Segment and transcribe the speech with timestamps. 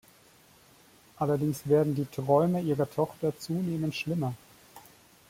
[1.17, 4.33] Allerdings werden die Träume ihrer Tochter zunehmend schlimmer.